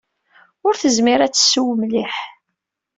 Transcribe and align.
Ur 0.67 0.73
tezmir 0.81 1.19
ad 1.21 1.31
tesseww 1.33 1.69
mliḥ. 1.81 2.15